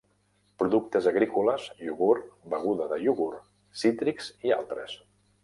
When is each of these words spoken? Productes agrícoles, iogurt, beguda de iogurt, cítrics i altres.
Productes 0.61 1.09
agrícoles, 1.11 1.67
iogurt, 1.89 2.25
beguda 2.55 2.89
de 2.95 2.99
iogurt, 3.05 3.45
cítrics 3.83 4.33
i 4.49 4.57
altres. 4.59 4.99